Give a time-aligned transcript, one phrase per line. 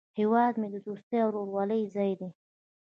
[0.19, 2.29] هیواد مې د دوستۍ او ورورولۍ ځای دی